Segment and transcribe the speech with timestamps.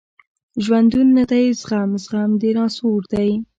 [0.63, 3.29] ژوندون نه دی زخم، زخم د ناسور دی